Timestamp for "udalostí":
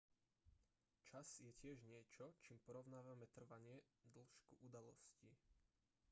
4.67-5.29